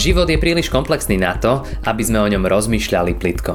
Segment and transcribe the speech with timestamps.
[0.00, 3.52] Život je príliš komplexný na to, aby sme o ňom rozmýšľali plitko.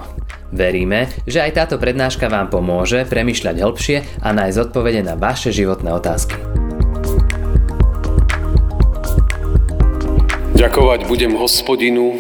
[0.54, 5.90] Veríme, že aj táto prednáška vám pomôže premyšľať hĺbšie a nájsť odpovede na vaše životné
[5.90, 6.38] otázky.
[10.54, 12.14] Ďakovať budem hospodinu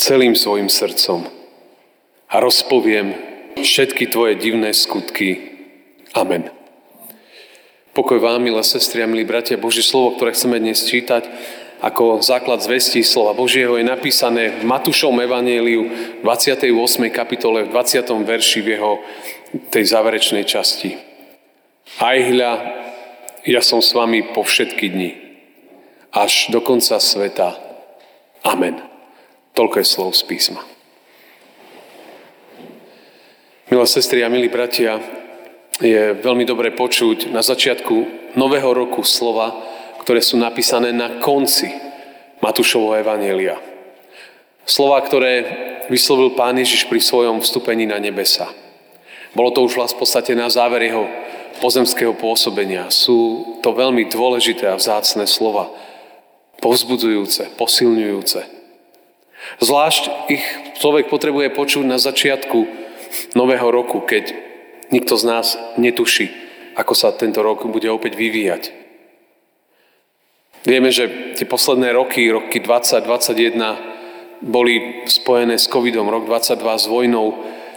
[0.00, 1.28] celým svojim srdcom
[2.32, 3.12] a rozpoviem
[3.60, 5.52] všetky tvoje divné skutky.
[6.16, 6.48] Amen.
[7.92, 11.28] Pokoj vám, milé sestry a milí bratia, Božie slovo, ktoré chceme dnes čítať,
[11.86, 15.86] ako základ zvesti slova Božieho je napísané v Matúšovom evaníliu
[16.18, 16.66] 28.
[17.14, 18.26] kapitole v 20.
[18.26, 18.92] verši v jeho
[19.70, 20.98] tej záverečnej časti.
[22.02, 22.52] Aj hľa,
[23.46, 25.10] ja som s vami po všetky dni,
[26.10, 27.54] až do konca sveta.
[28.42, 28.82] Amen.
[29.54, 30.66] Toľko je slov z písma.
[33.70, 34.98] Milé sestry a milí bratia,
[35.78, 37.94] je veľmi dobre počuť na začiatku
[38.34, 39.75] nového roku slova,
[40.06, 41.66] ktoré sú napísané na konci
[42.38, 43.58] Matúšovho Evanielia.
[44.62, 45.42] Slova, ktoré
[45.90, 48.46] vyslovil Pán Ježiš pri svojom vstúpení na nebesa.
[49.34, 51.10] Bolo to už v podstate na záver jeho
[51.58, 52.86] pozemského pôsobenia.
[52.94, 55.74] Sú to veľmi dôležité a vzácne slova.
[56.62, 58.40] Povzbudzujúce, posilňujúce.
[59.58, 60.44] Zvlášť ich
[60.78, 62.58] človek potrebuje počuť na začiatku
[63.34, 64.46] nového roku, keď
[64.86, 66.30] Nikto z nás netuší,
[66.78, 68.85] ako sa tento rok bude opäť vyvíjať.
[70.66, 77.26] Vieme, že tie posledné roky, roky 2021, boli spojené s covidom, rok 22 s vojnou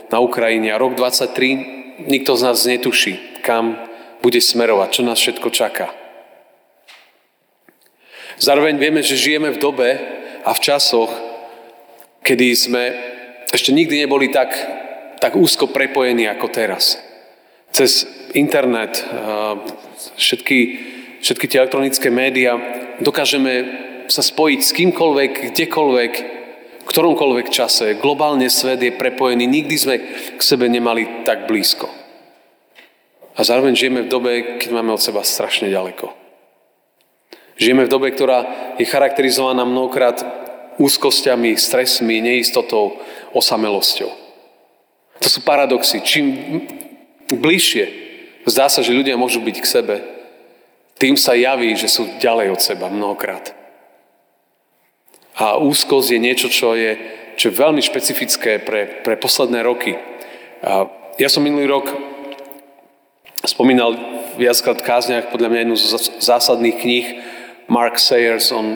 [0.09, 3.78] na Ukrajine a rok 23 nikto z nás netuší, kam
[4.26, 5.94] bude smerovať, čo nás všetko čaká.
[8.42, 9.90] Zároveň vieme, že žijeme v dobe
[10.44, 11.12] a v časoch,
[12.26, 12.84] kedy sme
[13.53, 14.52] ešte nikdy neboli tak
[15.20, 16.96] tak úzko prepojení ako teraz.
[17.76, 19.03] Cez internet,
[20.16, 20.59] všetky,
[21.22, 22.58] všetky tie elektronické médiá
[23.00, 23.53] dokážeme
[24.09, 26.14] sa spojiť s kýmkoľvek, kdekoľvek,
[26.81, 28.02] v ktoromkoľvek čase.
[28.02, 29.95] Globálne svet je prepojený, nikdy sme
[30.36, 31.85] k sebe nemali tak blízko.
[33.38, 36.12] A zároveň žijeme v dobe, keď máme od seba strašne ďaleko.
[37.56, 40.19] Žijeme v dobe, ktorá je charakterizovaná mnohokrát
[40.80, 43.00] úzkosťami, stresmi, neistotou,
[43.36, 44.12] osamelosťou.
[45.19, 46.00] To sú paradoxy.
[46.00, 46.25] Čím
[47.30, 48.09] bližšie
[48.50, 49.96] zdá sa, že ľudia môžu byť k sebe,
[51.00, 53.56] tým sa javí, že sú ďalej od seba mnohokrát.
[55.40, 57.00] A úzkosť je niečo, čo je,
[57.40, 59.96] čo je veľmi špecifické pre, pre posledné roky.
[60.60, 61.88] A ja som minulý rok
[63.48, 63.96] spomínal
[64.36, 65.86] viackrát v kázniach podľa mňa jednu z
[66.20, 67.08] zásadných kníh
[67.72, 68.76] Mark Sayers, on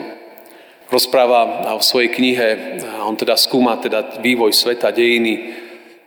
[0.88, 2.48] rozpráva v svojej knihe,
[3.04, 5.63] on teda skúma teda vývoj sveta, dejiny,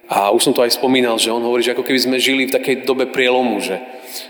[0.08, 2.56] a už som to aj spomínal, že on hovorí, že ako keby sme žili v
[2.56, 3.76] takej dobe prielomu, že,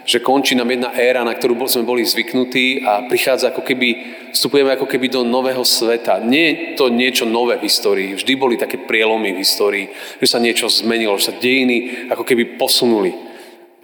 [0.09, 3.89] že končí nám jedna éra, na ktorú sme boli zvyknutí a prichádza ako keby,
[4.33, 6.17] vstupujeme ako keby do nového sveta.
[6.25, 9.85] Nie je to niečo nové v histórii, vždy boli také prielomy v histórii,
[10.17, 13.13] že sa niečo zmenilo, že sa dejiny ako keby posunuli.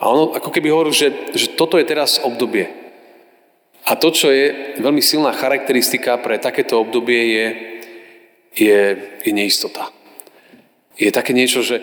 [0.01, 2.73] A ono ako keby hovorí, že, že toto je teraz obdobie.
[3.85, 7.45] A to, čo je veľmi silná charakteristika pre takéto obdobie, je,
[8.65, 8.81] je,
[9.21, 9.93] je neistota
[10.97, 11.81] je také niečo, že,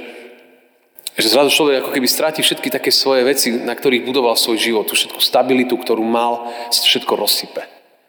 [1.18, 4.86] že zrazu človek ako keby stráti všetky také svoje veci, na ktorých budoval svoj život,
[4.86, 7.62] tú všetku stabilitu, ktorú mal, všetko rozsype.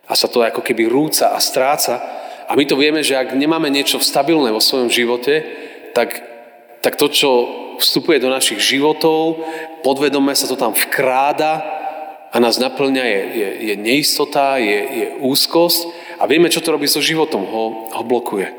[0.06, 2.04] A sa to ako keby rúca a stráca.
[2.46, 5.40] A my to vieme, že ak nemáme niečo stabilné vo svojom živote,
[5.96, 6.20] tak,
[6.84, 7.30] tak to, čo
[7.80, 9.42] vstupuje do našich životov,
[9.82, 11.64] podvedome sa to tam vkráda
[12.32, 15.82] a nás naplňa, je, je, je neistota, je, je úzkosť
[16.22, 18.54] a vieme, čo to robí so životom, ho, ho blokuje.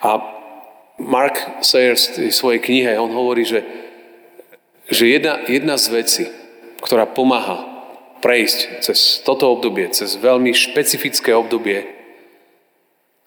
[0.00, 0.39] A
[1.00, 3.64] Mark Sayers v svojej knihe, on hovorí, že,
[4.92, 6.24] že jedna, jedna z vecí,
[6.84, 7.64] ktorá pomáha
[8.20, 11.88] prejsť cez toto obdobie, cez veľmi špecifické obdobie,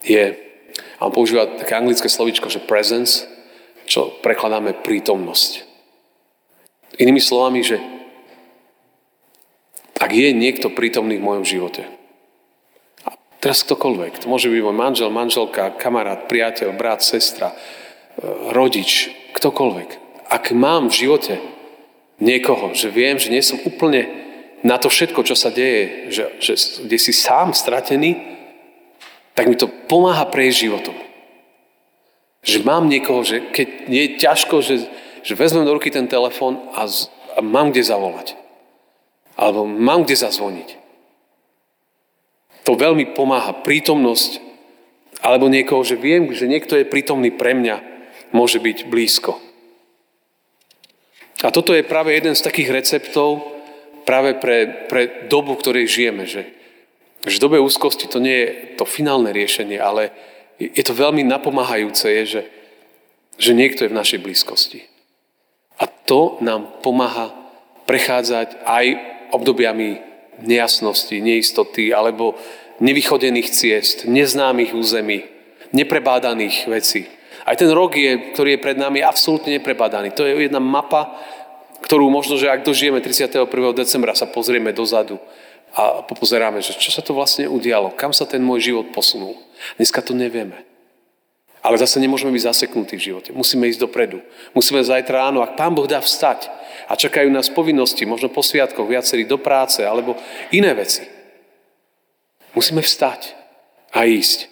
[0.06, 0.38] je,
[1.00, 3.25] a on používa také anglické slovičko, že presence,
[3.89, 5.66] čo prekladáme prítomnosť.
[7.01, 7.81] Inými slovami, že
[9.97, 11.88] ak je niekto prítomný v mojom živote,
[13.44, 14.24] Teraz ktokoľvek.
[14.24, 17.56] To môže byť môj manžel, manželka, kamarát, priateľ, brat, sestra, e,
[18.56, 19.90] rodič, ktokoľvek.
[20.31, 21.44] Ak mám v živote
[22.24, 24.07] niekoho, že viem, že nie som úplne
[24.63, 26.54] na to všetko, čo sa deje, že, že
[26.88, 28.16] kde si sám stratený,
[29.36, 30.95] tak mi to pomáha prejsť životom.
[32.48, 34.88] Že mám niekoho, že keď je ťažko, že,
[35.19, 36.88] že vezmem do ruky ten telefón a,
[37.36, 38.40] a mám kde zavolať.
[39.36, 40.82] Alebo mám kde zazvoniť.
[42.63, 43.51] To veľmi pomáha.
[43.63, 44.39] Prítomnosť
[45.24, 47.80] alebo niekoho, že viem, že niekto je prítomný pre mňa,
[48.36, 49.39] môže byť blízko.
[51.44, 53.44] A toto je práve jeden z takých receptov
[54.04, 56.27] práve pre, pre dobu, v ktorej žijeme.
[56.27, 56.44] Že
[57.24, 60.12] Že v dobe úzkosti to nie je to finálne riešenie, ale
[60.59, 62.42] je to veľmi napomáhajúce, je, že,
[63.39, 64.83] že niekto je v našej blízkosti.
[65.80, 67.31] A to nám pomáha
[67.88, 68.86] prechádzať aj
[69.31, 72.33] obdobiami nejasnosti, neistoty alebo
[72.81, 75.24] nevychodených ciest, neznámych území,
[75.74, 77.06] neprebádaných vecí.
[77.44, 80.15] Aj ten rok, je, ktorý je pred nami, je absolútne neprebádaný.
[80.15, 81.12] To je jedna mapa,
[81.83, 83.51] ktorú možno, že ak dožijeme 31.
[83.75, 85.19] decembra, sa pozrieme dozadu
[85.75, 89.35] a popozeráme, že čo sa to vlastne udialo, kam sa ten môj život posunul.
[89.75, 90.72] Dneska to nevieme.
[91.63, 93.30] Ale zase nemôžeme byť zaseknutí v živote.
[93.31, 94.19] Musíme ísť dopredu.
[94.51, 96.51] Musíme zajtra ráno, ak Pán Boh dá vstať
[96.92, 100.19] a čakajú nás povinnosti, možno po sviatkoch, viacerí do práce alebo
[100.51, 101.07] iné veci.
[102.51, 103.31] Musíme vstať
[103.95, 104.51] a ísť.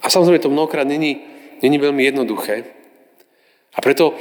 [0.00, 1.18] A samozrejme to mnohokrát není,
[1.58, 2.70] není veľmi jednoduché.
[3.74, 4.14] A preto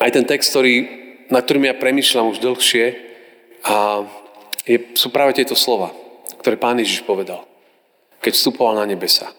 [0.00, 1.00] aj ten text, ktorý
[1.30, 2.84] na ktorým ja premyšľam už dlhšie,
[3.62, 4.04] a
[4.66, 5.94] je, sú práve tieto slova,
[6.42, 7.46] ktoré pán Ježiš povedal,
[8.20, 9.32] keď vstupoval na nebesa.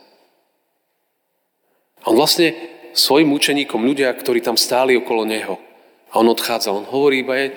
[2.01, 2.53] A on vlastne
[2.97, 5.61] svojim učeníkom, ľudia, ktorí tam stáli okolo neho,
[6.11, 7.47] a on odchádzal, on hovorí iba, je,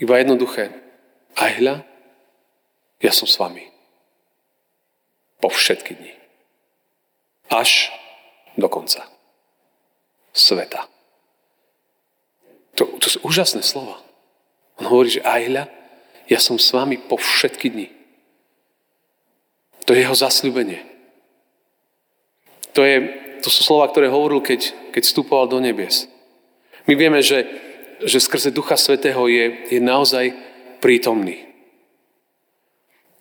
[0.00, 0.72] iba jednoduché.
[1.36, 1.84] Aj hľa,
[3.04, 3.68] ja som s vami.
[5.44, 6.12] Po všetky dni.
[7.52, 7.92] Až
[8.56, 9.04] do konca.
[10.32, 10.88] Sveta.
[12.80, 14.00] To, to sú úžasné slova.
[14.80, 15.64] On hovorí, že aj hľa,
[16.32, 17.88] ja som s vami po všetky dni.
[19.86, 20.82] To je jeho zasľúbenie.
[22.74, 22.96] To, je,
[23.40, 26.10] to sú slova, ktoré hovoril, keď, keď vstupoval do nebies.
[26.84, 27.46] My vieme, že,
[28.02, 30.34] že skrze Ducha Svetého je, je naozaj
[30.82, 31.46] prítomný.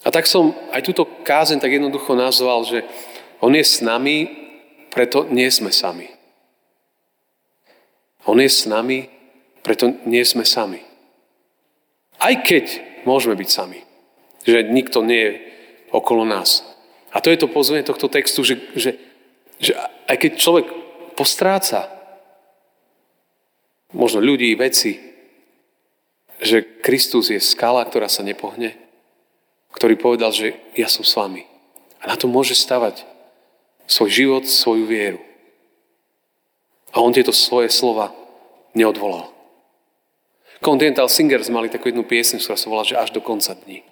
[0.05, 2.85] A tak som aj túto kázeň tak jednoducho nazval, že
[3.41, 4.29] on je s nami,
[4.93, 6.09] preto nie sme sami.
[8.25, 9.09] On je s nami,
[9.65, 10.81] preto nie sme sami.
[12.21, 13.81] Aj keď môžeme byť sami.
[14.45, 15.31] Že nikto nie je
[15.95, 16.67] okolo nás.
[17.15, 18.99] A to je to pozvanie tohto textu, že, že,
[19.63, 19.71] že
[20.11, 20.65] aj keď človek
[21.15, 21.87] postráca
[23.95, 24.99] možno ľudí, veci,
[26.43, 28.75] že Kristus je skala, ktorá sa nepohne,
[29.71, 31.47] ktorý povedal, že ja som s vami.
[32.03, 33.07] A na to môže stavať
[33.87, 35.23] svoj život, svoju vieru.
[36.91, 38.11] A on tieto svoje slova
[38.75, 39.31] neodvolal.
[40.59, 43.83] Continental Singers mali takú jednu piesň, ktorá sa volá, že až do konca dní.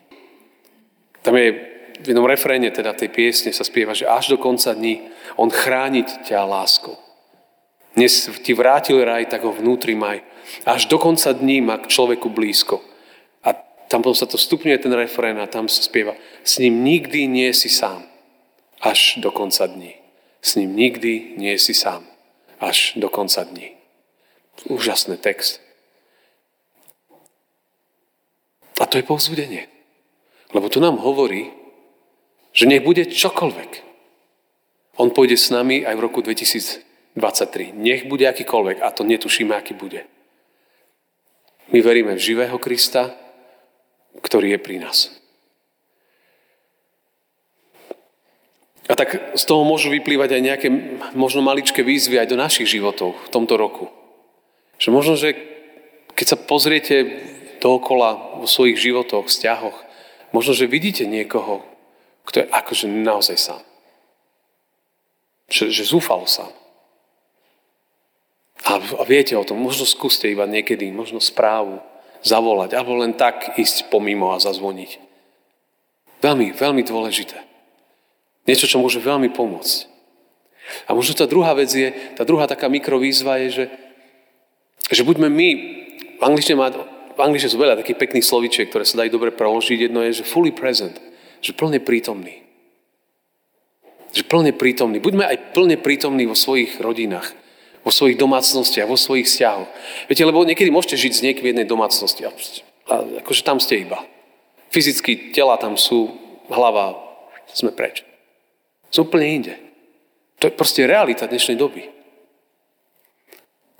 [1.23, 5.05] Tam je v jednom refréne teda tej piesne sa spieva, že až do konca dní
[5.37, 6.97] on chrániť ťa láskou.
[7.93, 10.25] Dnes ti vrátil raj, tak ho vnútri maj.
[10.65, 12.81] Až do konca dní má k človeku blízko.
[13.45, 13.53] A
[13.85, 17.53] tam potom sa to stupňuje ten refrén a tam sa spieva, s ním nikdy nie
[17.53, 18.01] si sám.
[18.81, 19.95] Až do konca dní.
[20.41, 22.03] S ním nikdy nie si sám.
[22.59, 23.71] Až do konca dní.
[24.67, 25.61] Úžasný text.
[28.81, 29.69] A to je povzbudenie.
[30.53, 31.62] Lebo tu nám hovorí,
[32.53, 33.71] že nech bude čokoľvek.
[35.01, 37.73] On pôjde s nami aj v roku 2023.
[37.73, 40.05] Nech bude akýkoľvek a to netušíme, aký bude.
[41.73, 43.17] My veríme v živého Krista,
[44.21, 45.09] ktorý je pri nás.
[48.85, 50.67] A tak z toho môžu vyplývať aj nejaké
[51.17, 53.89] možno maličké výzvy aj do našich životov v tomto roku.
[54.77, 55.33] Že možno, že
[56.13, 57.25] keď sa pozriete
[57.63, 59.77] dookola vo svojich životoch, vzťahoch.
[60.35, 61.63] Možno, že vidíte niekoho,
[62.33, 63.61] kto je akože naozaj sám.
[65.53, 66.49] Že, že zúfalo sám.
[68.65, 71.77] A, a viete o tom, možno skúste iba niekedy, možno správu
[72.25, 74.97] zavolať, alebo len tak ísť pomimo a zazvoniť.
[76.25, 77.37] Veľmi, veľmi dôležité.
[78.49, 79.93] Niečo, čo môže veľmi pomôcť.
[80.89, 83.65] A možno tá druhá vec je, tá druhá taká mikrovýzva je, že,
[84.89, 85.49] že buďme my,
[86.17, 86.73] v angličtine má
[87.13, 89.85] v angličtine sú veľa takých pekných slovíčiek, ktoré sa dajú dobre preložiť.
[89.85, 90.97] Jedno je, že fully present,
[91.43, 92.39] že plne prítomný.
[94.15, 95.03] Že plne prítomný.
[95.03, 97.35] Buďme aj plne prítomní vo svojich rodinách,
[97.83, 99.69] vo svojich domácnostiach, vo svojich vzťahoch.
[100.07, 102.31] Viete, lebo niekedy môžete žiť s niekým v jednej domácnosti a,
[102.87, 103.99] a akože tam ste iba.
[104.71, 106.15] Fyzicky tela tam sú,
[106.47, 106.95] hlava,
[107.51, 108.07] sme preč.
[108.87, 109.53] Sú úplne inde.
[110.39, 112.02] To je proste realita dnešnej doby.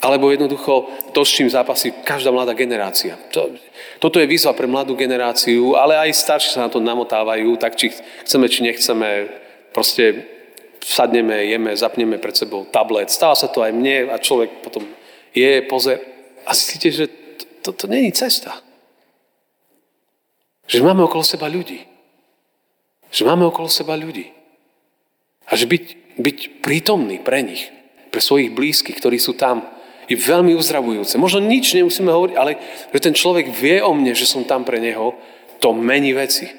[0.04, 3.16] Alebo jednoducho to, s čím zápasí každá mladá generácia.
[3.32, 3.56] To,
[4.04, 7.96] toto je výzva pre mladú generáciu, ale aj starší sa na to namotávajú, tak či
[8.28, 9.32] chceme, či nechceme,
[9.72, 10.28] proste
[10.84, 13.08] sadneme, jeme, zapneme pred sebou tablet.
[13.08, 14.84] Stáva sa to aj mne a človek potom
[15.32, 16.04] je, pozer
[16.44, 18.60] a zistíte, že to, to, to není cesta.
[20.68, 21.80] Že máme okolo seba ľudí.
[23.12, 24.32] Že máme okolo seba ľudí.
[25.48, 27.72] A že byť, byť prítomný pre nich,
[28.12, 29.64] pre svojich blízkych, ktorí sú tam,
[30.08, 31.16] je veľmi uzdravujúce.
[31.16, 32.60] Možno nič nemusíme hovoriť, ale
[32.92, 35.16] že ten človek vie o mne, že som tam pre neho,
[35.64, 36.52] to mení veci.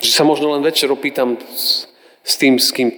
[0.00, 1.88] Že sa možno len večer opýtam s,
[2.20, 2.92] s tým, s kým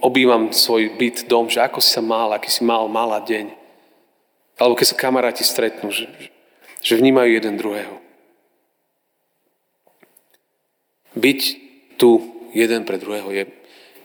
[0.00, 3.52] obývam svoj byt, dom, že ako si sa mal, aký si mal, mala deň.
[4.58, 6.08] Alebo keď sa kamaráti stretnú, že,
[6.82, 8.00] že vnímajú jeden druhého.
[11.18, 11.40] Byť
[11.98, 12.22] tu
[12.54, 13.44] jeden pre druhého je,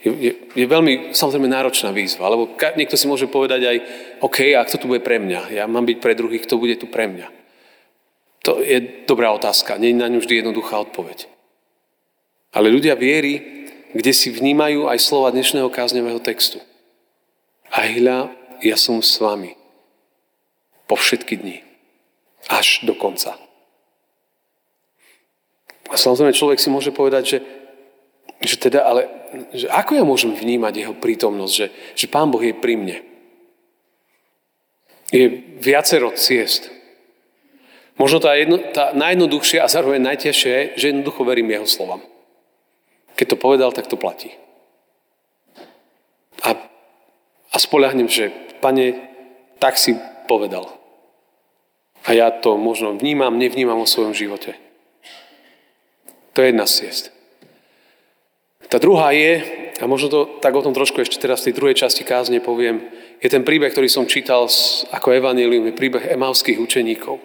[0.04, 3.78] je, je, je veľmi samozrejme náročná výzva, lebo niekto si môže povedať aj,
[4.20, 5.56] OK, a kto tu bude pre mňa?
[5.56, 7.32] Ja mám byť pre druhých, kto bude tu pre mňa?
[8.44, 11.32] To je dobrá otázka, nie je na ňu vždy jednoduchá odpoveď.
[12.52, 13.64] Ale ľudia viery,
[13.96, 16.60] kde si vnímajú aj slova dnešného kázňového textu.
[17.72, 19.56] A hľa, ja som s vami
[20.86, 21.64] po všetky dni.
[22.52, 23.40] Až do konca.
[25.88, 27.38] A samozrejme človek si môže povedať, že,
[28.44, 29.08] že teda, ale
[29.56, 32.98] že ako ja môžem vnímať jeho prítomnosť, že, že Pán Boh je pri mne.
[35.10, 35.26] Je
[35.62, 36.70] viacero ciest.
[37.96, 42.02] Možno tá, jedno, tá najjednoduchšia a zároveň najťažšia je, že jednoducho verím jeho slovám.
[43.14, 44.34] Keď to povedal, tak to platí.
[46.42, 46.58] A,
[47.54, 48.98] a spolahnem, že pane,
[49.62, 49.94] tak si
[50.26, 50.66] povedal.
[52.04, 54.58] A ja to možno vnímam, nevnímam o svojom živote.
[56.34, 57.12] To je jedna z ciest.
[58.67, 59.41] Tá druhá je,
[59.79, 62.84] a možno to tak o tom trošku ešte teraz v tej druhej časti kázne poviem,
[63.24, 64.48] je ten príbeh, ktorý som čítal
[64.91, 67.20] ako evanílium, je príbeh emavských učeníkov.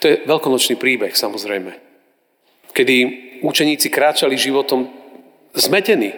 [0.00, 1.72] To je veľkonočný príbeh, samozrejme.
[2.74, 2.96] Kedy
[3.44, 4.88] učeníci kráčali životom
[5.54, 6.10] zmetení,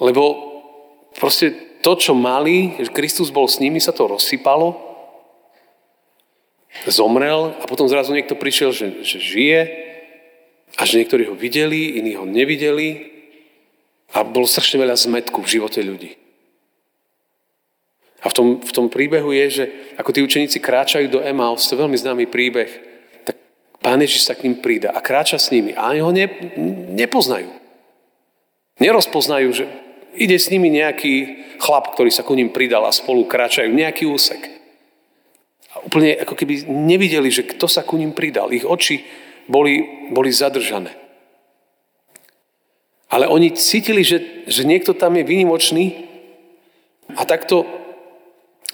[0.00, 0.22] lebo
[1.18, 4.86] proste to, čo mali, že Kristus bol s nimi, sa to rozsypalo
[6.84, 9.60] zomrel a potom zrazu niekto prišiel, že, že žije
[10.76, 13.15] a že niektorí ho videli, iní ho nevideli
[14.16, 16.16] a bolo strašne veľa zmetku v živote ľudí.
[18.24, 19.64] A v tom, v tom príbehu je, že
[20.00, 22.70] ako tí učeníci kráčajú do Emaus, to je veľmi známy príbeh,
[23.28, 23.36] tak
[23.84, 26.26] Pán Ježiš sa k ním prída a kráča s nimi a oni ho ne,
[26.96, 27.52] nepoznajú.
[28.80, 29.64] Nerozpoznajú, že
[30.16, 34.56] ide s nimi nejaký chlap, ktorý sa ku ním pridal a spolu kráčajú nejaký úsek
[35.86, 38.50] úplne ako keby nevideli, že kto sa ku ním pridal.
[38.50, 39.06] Ich oči
[39.46, 41.05] boli, boli zadržané.
[43.16, 46.04] Ale oni cítili, že, že niekto tam je výnimočný
[47.16, 47.64] a takto,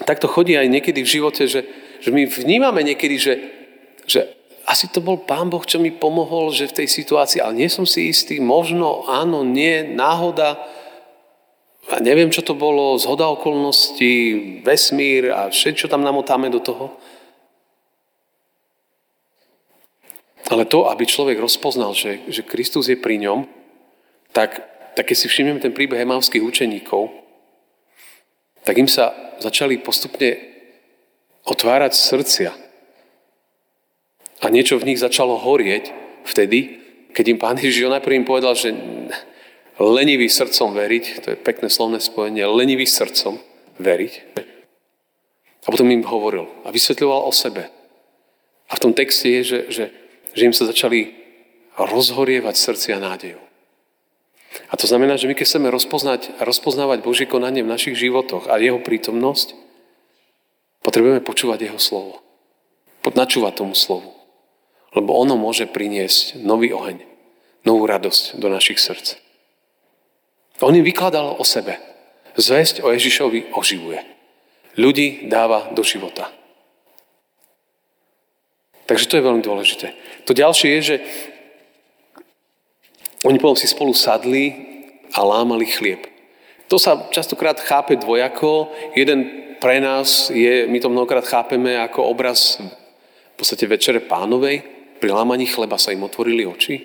[0.03, 1.63] takto chodí aj niekedy v živote, že,
[2.03, 3.33] že my vnímame niekedy, že,
[4.03, 4.27] že
[4.67, 7.87] asi to bol Pán Boh, čo mi pomohol, že v tej situácii, ale nie som
[7.87, 10.59] si istý, možno, áno, nie, náhoda,
[11.87, 16.99] a neviem, čo to bolo, zhoda okolností, vesmír a všetko tam namotáme do toho.
[20.51, 23.62] Ale to, aby človek rozpoznal, že, že Kristus je pri ňom,
[24.33, 24.59] tak,
[24.97, 27.13] tak keď si všimneme ten príbeh emavských učeníkov,
[28.65, 30.39] tak im sa začali postupne
[31.45, 32.51] otvárať srdcia.
[34.43, 35.91] A niečo v nich začalo horieť
[36.27, 38.73] vtedy, keď im pán Ježiš najprv im povedal, že
[39.77, 43.39] lenivý srdcom veriť, to je pekné slovné spojenie, lenivý srdcom
[43.79, 44.13] veriť.
[45.63, 47.71] A potom im hovoril a vysvetľoval o sebe.
[48.67, 49.85] A v tom texte je, že, že,
[50.33, 51.13] že im sa začali
[51.77, 53.52] rozhorievať srdcia nádejou.
[54.69, 58.49] A to znamená, že my keď chceme rozpoznať a rozpoznávať Božie konanie v našich životoch
[58.49, 59.57] a Jeho prítomnosť,
[60.85, 62.21] potrebujeme počúvať Jeho slovo.
[63.03, 64.09] Načúvať tomu slovu.
[64.95, 67.03] Lebo ono môže priniesť nový oheň,
[67.65, 69.19] novú radosť do našich srdc.
[70.61, 71.77] On im vykladal o sebe.
[72.33, 74.01] Zväzť o Ježišovi oživuje.
[74.79, 76.33] Ľudí dáva do života.
[78.89, 79.93] Takže to je veľmi dôležité.
[80.25, 80.95] To ďalšie je, že
[83.23, 84.51] oni potom si spolu sadli
[85.15, 86.03] a lámali chlieb.
[86.67, 88.71] To sa častokrát chápe dvojako.
[88.95, 89.25] Jeden
[89.63, 92.59] pre nás je, my to mnohokrát chápeme ako obraz
[93.33, 94.63] v podstate večere pánovej.
[94.99, 96.83] Pri lámaní chleba sa im otvorili oči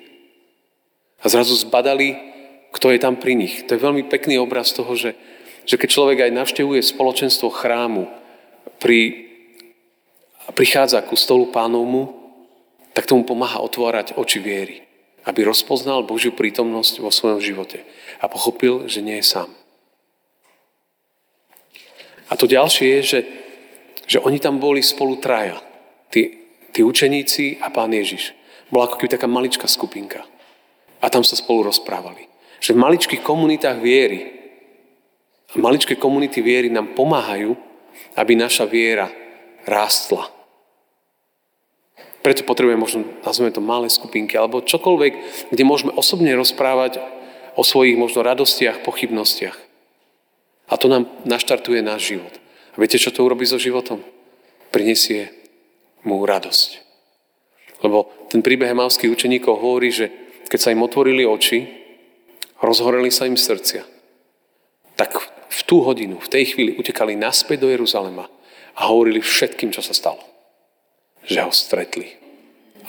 [1.19, 2.29] a zrazu zbadali
[2.71, 3.65] kto je tam pri nich.
[3.65, 5.17] To je veľmi pekný obraz toho, že,
[5.65, 8.05] že keď človek aj navštevuje spoločenstvo chrámu,
[8.77, 9.27] pri,
[10.53, 12.15] prichádza ku stolu pánovmu,
[12.93, 14.85] tak tomu pomáha otvárať oči viery,
[15.29, 17.85] aby rozpoznal Božiu prítomnosť vo svojom živote
[18.17, 19.53] a pochopil, že nie je sám.
[22.29, 23.19] A to ďalšie je, že,
[24.09, 25.61] že oni tam boli spolu traja.
[26.09, 28.33] Tí, tí učeníci a pán Ježiš.
[28.73, 30.25] Bola ako keby taká maličká skupinka.
[31.01, 32.25] A tam sa spolu rozprávali.
[32.57, 34.33] Že v maličkých komunitách viery,
[35.57, 37.53] maličké komunity viery nám pomáhajú,
[38.17, 39.09] aby naša viera
[39.65, 40.38] rástla.
[42.19, 45.13] Preto potrebujeme možno, nazveme to malé skupinky, alebo čokoľvek,
[45.55, 46.99] kde môžeme osobne rozprávať
[47.55, 49.55] o svojich možno radostiach, pochybnostiach.
[50.69, 52.33] A to nám naštartuje náš život.
[52.75, 54.03] A viete, čo to urobí so životom?
[54.69, 55.33] Prinesie
[56.03, 56.69] mu radosť.
[57.81, 60.11] Lebo ten príbeh mavských učeníkov hovorí, že
[60.51, 61.65] keď sa im otvorili oči,
[62.59, 63.87] rozhoreli sa im srdcia,
[64.99, 65.15] tak
[65.49, 68.27] v tú hodinu, v tej chvíli utekali naspäť do Jeruzalema
[68.75, 70.28] a hovorili všetkým, čo sa stalo.
[71.29, 72.17] Že ho stretli.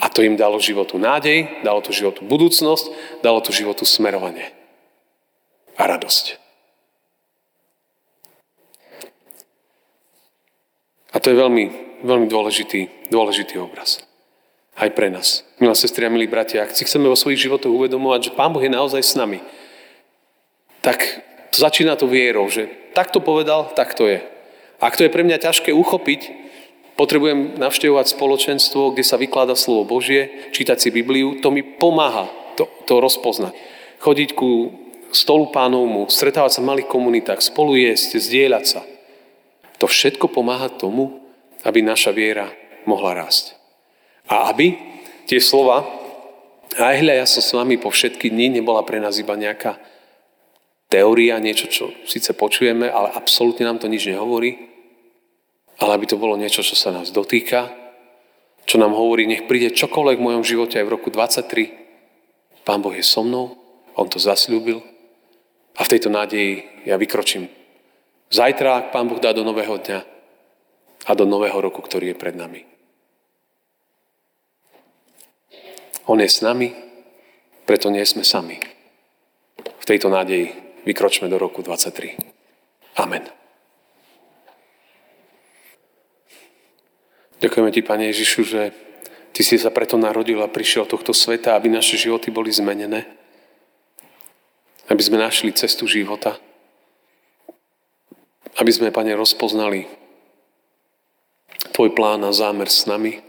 [0.01, 2.89] A to im dalo životu nádej, dalo to životu budúcnosť,
[3.21, 4.49] dalo to životu smerovanie
[5.77, 6.41] a radosť.
[11.11, 11.65] A to je veľmi,
[12.01, 14.01] veľmi dôležitý, dôležitý obraz.
[14.73, 15.45] Aj pre nás.
[15.59, 18.63] Milá sestri a milí bratia, ak si chceme vo svojich životoch uvedomovať, že Pán Boh
[18.63, 19.43] je naozaj s nami,
[20.81, 21.03] tak
[21.53, 24.23] začína to vierou, že tak to povedal, tak to je.
[24.81, 26.21] Ak to je pre mňa ťažké uchopiť,
[26.95, 32.67] potrebujem navštevovať spoločenstvo, kde sa vyklada slovo Božie, čítať si Bibliu, to mi pomáha to,
[32.87, 33.55] to rozpoznať.
[34.01, 34.73] Chodiť ku
[35.11, 38.81] stolu pánovmu, stretávať sa v malých komunitách, spolu jesť, zdieľať sa.
[39.83, 41.21] To všetko pomáha tomu,
[41.65, 42.49] aby naša viera
[42.87, 43.57] mohla rásť.
[44.29, 44.77] A aby
[45.27, 45.83] tie slova,
[46.79, 49.75] aj hľa, ja som s vami po všetky dni, nebola pre nás iba nejaká
[50.87, 54.70] teória, niečo, čo síce počujeme, ale absolútne nám to nič nehovorí,
[55.81, 57.73] ale aby to bolo niečo, čo sa nás dotýka,
[58.69, 62.61] čo nám hovorí, nech príde čokoľvek v mojom živote aj v roku 23.
[62.61, 63.57] Pán Boh je so mnou,
[63.97, 64.79] On to zasľúbil
[65.75, 67.49] a v tejto nádeji ja vykročím.
[68.29, 69.99] Zajtra, ak Pán Boh dá do nového dňa
[71.09, 72.63] a do nového roku, ktorý je pred nami.
[76.05, 76.71] On je s nami,
[77.65, 78.61] preto nie sme sami.
[79.81, 80.53] V tejto nádeji
[80.85, 83.01] vykročme do roku 23.
[83.01, 83.40] Amen.
[87.41, 88.61] Ďakujeme Ti, Pane Ježišu, že
[89.33, 93.09] Ty si sa preto narodil a prišiel tohto sveta, aby naše životy boli zmenené.
[94.85, 96.37] Aby sme našli cestu života.
[98.61, 99.89] Aby sme, Pane, rozpoznali
[101.73, 103.25] Tvoj plán a zámer s nami.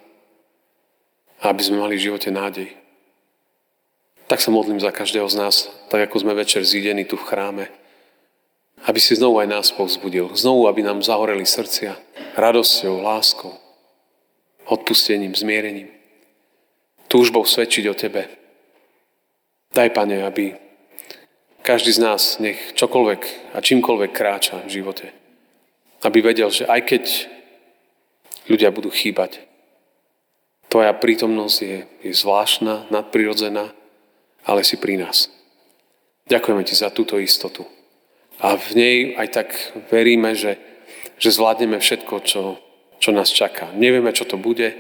[1.41, 2.69] A aby sme mali v živote nádej.
[4.29, 5.57] Tak sa modlím za každého z nás,
[5.89, 7.65] tak ako sme večer zídení tu v chráme.
[8.85, 10.37] Aby si znovu aj nás povzbudil.
[10.37, 11.97] Znovu, aby nám zahoreli srdcia
[12.37, 13.63] radosťou, láskou
[14.67, 15.89] odpustením, zmierením,
[17.09, 18.29] túžbou svedčiť o Tebe.
[19.73, 20.55] Daj, Pane, aby
[21.63, 25.07] každý z nás nech čokoľvek a čímkoľvek kráča v živote.
[26.03, 27.05] Aby vedel, že aj keď
[28.51, 29.53] ľudia budú chýbať,
[30.73, 33.77] Tvoja prítomnosť je, je zvláštna, nadprirodzená,
[34.49, 35.29] ale si pri nás.
[36.33, 37.69] Ďakujeme Ti za túto istotu.
[38.41, 39.49] A v nej aj tak
[39.93, 40.57] veríme, že,
[41.21, 42.57] že zvládneme všetko, čo,
[43.03, 43.75] čo nás čaká.
[43.75, 44.79] Nevieme, čo to bude,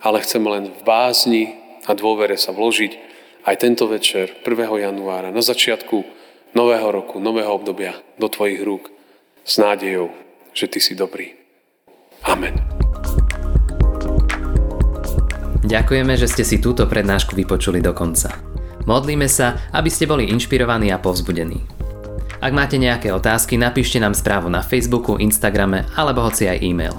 [0.00, 1.52] ale chceme len v bázni
[1.84, 2.96] a dôvere sa vložiť
[3.44, 4.88] aj tento večer, 1.
[4.88, 6.00] januára, na začiatku
[6.56, 8.88] nového roku, nového obdobia do Tvojich rúk
[9.44, 10.08] s nádejou,
[10.56, 11.36] že Ty si dobrý.
[12.24, 12.56] Amen.
[15.60, 18.32] Ďakujeme, že ste si túto prednášku vypočuli do konca.
[18.88, 21.60] Modlíme sa, aby ste boli inšpirovaní a povzbudení.
[22.42, 26.98] Ak máte nejaké otázky, napíšte nám správu na Facebooku, Instagrame alebo hoci aj e-mail.